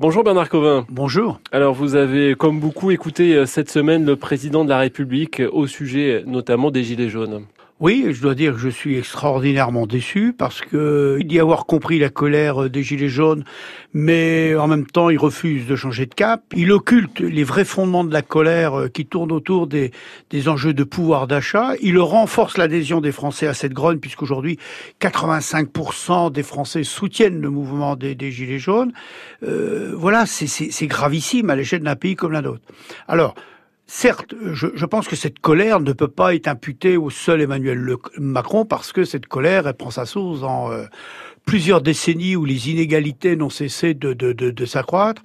Bonjour 0.00 0.24
Bernard 0.24 0.48
Covin. 0.48 0.86
Bonjour. 0.88 1.40
Alors 1.52 1.74
vous 1.74 1.94
avez, 1.94 2.34
comme 2.34 2.58
beaucoup, 2.58 2.90
écouté 2.90 3.34
euh, 3.34 3.44
cette 3.44 3.68
semaine 3.68 4.06
le 4.06 4.16
président 4.16 4.64
de 4.64 4.70
la 4.70 4.78
République 4.78 5.42
au 5.52 5.66
sujet 5.66 6.24
notamment 6.26 6.70
des 6.70 6.82
Gilets 6.82 7.10
jaunes. 7.10 7.42
Oui, 7.80 8.08
je 8.10 8.20
dois 8.20 8.34
dire 8.34 8.52
que 8.52 8.58
je 8.58 8.68
suis 8.68 8.98
extraordinairement 8.98 9.86
déçu 9.86 10.34
parce 10.36 10.60
que 10.60 11.16
il 11.18 11.26
dit 11.26 11.40
avoir 11.40 11.64
compris 11.64 11.98
la 11.98 12.10
colère 12.10 12.68
des 12.68 12.82
Gilets 12.82 13.08
jaunes, 13.08 13.42
mais 13.94 14.54
en 14.54 14.66
même 14.66 14.84
temps 14.84 15.08
il 15.08 15.18
refuse 15.18 15.66
de 15.66 15.76
changer 15.76 16.04
de 16.04 16.12
cap. 16.12 16.42
Il 16.54 16.72
occulte 16.72 17.20
les 17.20 17.42
vrais 17.42 17.64
fondements 17.64 18.04
de 18.04 18.12
la 18.12 18.20
colère 18.20 18.88
qui 18.92 19.06
tournent 19.06 19.32
autour 19.32 19.66
des, 19.66 19.92
des 20.28 20.48
enjeux 20.50 20.74
de 20.74 20.84
pouvoir 20.84 21.26
d'achat. 21.26 21.72
Il 21.80 21.98
renforce 21.98 22.58
l'adhésion 22.58 23.00
des 23.00 23.12
Français 23.12 23.46
à 23.46 23.54
cette 23.54 23.72
grogne 23.72 23.98
puisqu'aujourd'hui 23.98 24.58
85% 25.00 26.30
des 26.32 26.42
Français 26.42 26.84
soutiennent 26.84 27.40
le 27.40 27.48
mouvement 27.48 27.96
des, 27.96 28.14
des 28.14 28.30
Gilets 28.30 28.58
jaunes. 28.58 28.92
Euh, 29.42 29.94
voilà, 29.96 30.26
c'est 30.26 30.86
gravissime 30.86 31.48
à 31.48 31.56
l'échelle 31.56 31.80
d'un 31.80 31.96
pays 31.96 32.14
comme 32.14 32.32
la 32.32 32.42
nôtre. 32.42 32.60
Alors, 33.08 33.34
Certes, 33.92 34.36
je, 34.52 34.68
je, 34.72 34.86
pense 34.86 35.08
que 35.08 35.16
cette 35.16 35.40
colère 35.40 35.80
ne 35.80 35.92
peut 35.92 36.06
pas 36.06 36.36
être 36.36 36.46
imputée 36.46 36.96
au 36.96 37.10
seul 37.10 37.40
Emmanuel 37.40 37.96
Macron 38.18 38.64
parce 38.64 38.92
que 38.92 39.02
cette 39.02 39.26
colère, 39.26 39.66
elle 39.66 39.74
prend 39.74 39.90
sa 39.90 40.06
source 40.06 40.44
en 40.44 40.70
euh, 40.70 40.84
plusieurs 41.44 41.80
décennies 41.82 42.36
où 42.36 42.44
les 42.44 42.70
inégalités 42.70 43.34
n'ont 43.34 43.50
cessé 43.50 43.94
de, 43.94 44.12
de, 44.12 44.32
de, 44.32 44.52
de 44.52 44.64
s'accroître. 44.64 45.22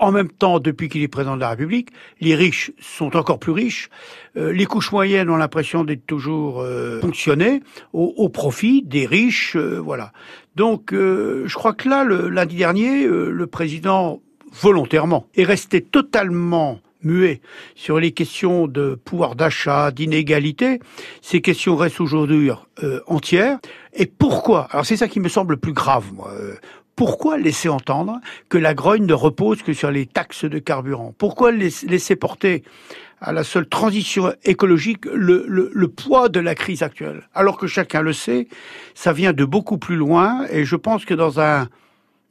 En 0.00 0.10
même 0.10 0.30
temps, 0.32 0.58
depuis 0.58 0.88
qu'il 0.88 1.00
est 1.04 1.08
président 1.08 1.36
de 1.36 1.40
la 1.40 1.50
République, 1.50 1.90
les 2.20 2.34
riches 2.34 2.72
sont 2.80 3.16
encore 3.16 3.38
plus 3.38 3.52
riches. 3.52 3.88
Euh, 4.36 4.52
les 4.52 4.66
couches 4.66 4.90
moyennes 4.90 5.30
ont 5.30 5.36
l'impression 5.36 5.84
d'être 5.84 6.04
toujours 6.04 6.60
euh, 6.60 7.00
fonctionnées 7.00 7.62
au, 7.92 8.14
au, 8.16 8.28
profit 8.28 8.82
des 8.82 9.06
riches. 9.06 9.54
Euh, 9.54 9.78
voilà. 9.78 10.10
Donc, 10.56 10.88
je 10.92 11.54
crois 11.54 11.72
que 11.72 11.88
là, 11.88 12.02
lundi 12.02 12.56
dernier, 12.56 13.06
le 13.06 13.46
président 13.46 14.20
volontairement 14.50 15.28
est 15.36 15.44
resté 15.44 15.82
totalement 15.82 16.80
muet 17.02 17.40
sur 17.74 17.98
les 17.98 18.12
questions 18.12 18.66
de 18.66 18.94
pouvoir 18.94 19.36
d'achat, 19.36 19.90
d'inégalité, 19.90 20.80
ces 21.22 21.40
questions 21.40 21.76
restent 21.76 22.00
aujourd'hui 22.00 22.50
euh, 22.82 23.00
entières. 23.06 23.58
Et 23.94 24.06
pourquoi 24.06 24.68
Alors 24.70 24.86
c'est 24.86 24.96
ça 24.96 25.08
qui 25.08 25.20
me 25.20 25.28
semble 25.28 25.54
le 25.54 25.60
plus 25.60 25.72
grave, 25.72 26.12
moi. 26.12 26.30
Euh, 26.32 26.54
pourquoi 26.98 27.38
laisser 27.38 27.68
entendre 27.68 28.18
que 28.48 28.58
la 28.58 28.74
grogne 28.74 29.06
ne 29.06 29.14
repose 29.14 29.62
que 29.62 29.72
sur 29.72 29.92
les 29.92 30.04
taxes 30.04 30.44
de 30.44 30.58
carburant? 30.58 31.14
Pourquoi 31.16 31.52
laisser 31.52 32.16
porter 32.16 32.64
à 33.20 33.32
la 33.32 33.44
seule 33.44 33.68
transition 33.68 34.34
écologique 34.44 35.04
le, 35.04 35.44
le, 35.46 35.70
le, 35.72 35.88
poids 35.88 36.28
de 36.28 36.40
la 36.40 36.56
crise 36.56 36.82
actuelle? 36.82 37.28
Alors 37.34 37.56
que 37.56 37.68
chacun 37.68 38.02
le 38.02 38.12
sait, 38.12 38.48
ça 38.96 39.12
vient 39.12 39.32
de 39.32 39.44
beaucoup 39.44 39.78
plus 39.78 39.94
loin 39.94 40.44
et 40.50 40.64
je 40.64 40.74
pense 40.74 41.04
que 41.04 41.14
dans 41.14 41.38
un 41.38 41.68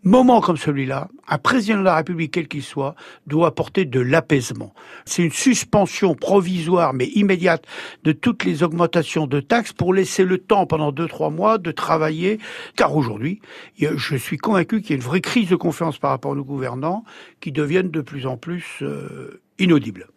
moment 0.07 0.41
comme 0.41 0.57
celui-là, 0.57 1.09
un 1.27 1.37
président 1.37 1.77
de 1.79 1.83
la 1.83 1.95
République, 1.95 2.31
quel 2.33 2.47
qu'il 2.47 2.63
soit, 2.63 2.95
doit 3.27 3.47
apporter 3.47 3.85
de 3.85 3.99
l'apaisement. 3.99 4.73
C'est 5.05 5.23
une 5.23 5.31
suspension 5.31 6.15
provisoire 6.15 6.93
mais 6.93 7.07
immédiate 7.07 7.65
de 8.03 8.11
toutes 8.11 8.43
les 8.43 8.63
augmentations 8.63 9.27
de 9.27 9.39
taxes 9.39 9.73
pour 9.73 9.93
laisser 9.93 10.23
le 10.23 10.37
temps 10.37 10.65
pendant 10.65 10.91
deux, 10.91 11.07
trois 11.07 11.29
mois 11.29 11.57
de 11.57 11.71
travailler. 11.71 12.39
Car 12.75 12.95
aujourd'hui, 12.95 13.41
je 13.77 14.15
suis 14.15 14.37
convaincu 14.37 14.81
qu'il 14.81 14.91
y 14.91 14.93
a 14.93 14.95
une 14.95 15.01
vraie 15.01 15.21
crise 15.21 15.49
de 15.49 15.55
confiance 15.55 15.97
par 15.97 16.11
rapport 16.11 16.31
à 16.31 16.35
nos 16.35 16.45
gouvernants 16.45 17.03
qui 17.39 17.51
deviennent 17.51 17.91
de 17.91 18.01
plus 18.01 18.25
en 18.25 18.37
plus 18.37 18.79
euh, 18.81 19.41
inaudibles. 19.59 20.07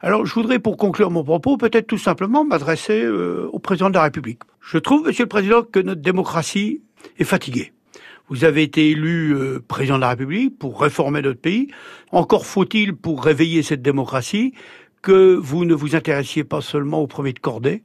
Alors, 0.00 0.26
je 0.26 0.34
voudrais, 0.34 0.58
pour 0.58 0.76
conclure 0.76 1.10
mon 1.10 1.24
propos, 1.24 1.56
peut-être 1.56 1.86
tout 1.86 1.98
simplement 1.98 2.44
m'adresser 2.44 3.02
euh, 3.02 3.48
au 3.52 3.58
président 3.58 3.88
de 3.88 3.94
la 3.94 4.02
République. 4.02 4.40
Je 4.60 4.78
trouve, 4.78 5.06
Monsieur 5.06 5.24
le 5.24 5.28
Président, 5.28 5.62
que 5.62 5.80
notre 5.80 6.02
démocratie 6.02 6.82
est 7.18 7.24
fatiguée. 7.24 7.72
Vous 8.28 8.44
avez 8.44 8.64
été 8.64 8.90
élu 8.90 9.34
euh, 9.34 9.62
président 9.66 9.96
de 9.96 10.00
la 10.00 10.10
République 10.10 10.58
pour 10.58 10.80
réformer 10.80 11.22
notre 11.22 11.40
pays. 11.40 11.68
Encore 12.10 12.44
faut-il 12.44 12.94
pour 12.94 13.22
réveiller 13.22 13.62
cette 13.62 13.82
démocratie 13.82 14.52
que 15.00 15.36
vous 15.36 15.64
ne 15.64 15.74
vous 15.74 15.94
intéressiez 15.94 16.42
pas 16.42 16.60
seulement 16.60 17.00
au 17.00 17.06
premier 17.06 17.32
de 17.32 17.38
cordée, 17.38 17.84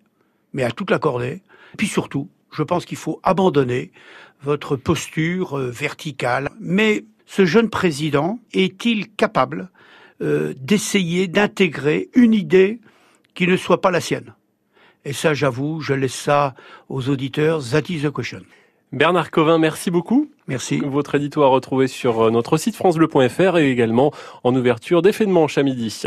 mais 0.53 0.63
à 0.63 0.71
toute 0.71 0.89
la 0.89 0.97
cordée. 0.97 1.43
Puis 1.77 1.87
surtout, 1.87 2.27
je 2.51 2.63
pense 2.63 2.85
qu'il 2.85 2.97
faut 2.97 3.19
abandonner 3.21 3.91
votre 4.41 4.75
posture 4.75 5.59
euh, 5.59 5.69
verticale. 5.69 6.49
Mais 6.59 7.05
ce 7.27 7.45
jeune 7.45 7.69
président 7.69 8.39
est-il 8.51 9.13
capable 9.13 9.69
euh, 10.21 10.55
d'essayer 10.57 11.27
d'intégrer 11.27 12.09
une 12.15 12.33
idée 12.33 12.79
qui 13.35 13.45
ne 13.45 13.57
soit 13.57 13.81
pas 13.81 13.91
la 13.91 14.01
sienne? 14.01 14.33
Et 15.05 15.13
ça, 15.13 15.35
j'avoue, 15.35 15.81
je 15.81 15.93
laisse 15.93 16.13
ça 16.15 16.55
aux 16.89 17.09
auditeurs. 17.09 17.61
That 17.71 17.83
is 17.89 18.01
the 18.01 18.11
question. 18.11 18.41
Bernard 18.91 19.31
Covin, 19.31 19.57
merci 19.57 19.89
beaucoup. 19.89 20.29
Merci. 20.47 20.79
Votre 20.79 21.15
édito 21.15 21.43
à 21.43 21.47
retrouver 21.47 21.87
sur 21.87 22.29
notre 22.29 22.57
site 22.57 22.75
francebleu.fr 22.75 23.57
et 23.57 23.71
également 23.71 24.11
en 24.43 24.53
ouverture 24.53 25.01
d'effet 25.01 25.25
de 25.25 25.31
manche 25.31 25.57
à 25.57 25.63
midi. 25.63 26.03